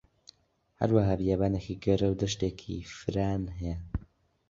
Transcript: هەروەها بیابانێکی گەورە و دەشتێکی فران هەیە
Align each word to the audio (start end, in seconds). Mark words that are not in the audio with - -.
هەروەها 0.79 1.13
بیابانێکی 1.19 1.79
گەورە 1.83 2.07
و 2.09 2.19
دەشتێکی 2.21 2.77
فران 2.99 3.43
هەیە 3.59 3.77